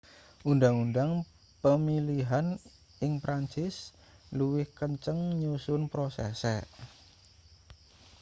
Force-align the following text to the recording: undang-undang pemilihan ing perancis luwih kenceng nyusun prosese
undang-undang 0.51 1.13
pemilihan 1.61 2.47
ing 3.05 3.11
perancis 3.23 3.75
luwih 4.37 4.67
kenceng 4.77 5.19
nyusun 5.39 5.81
prosese 5.93 6.55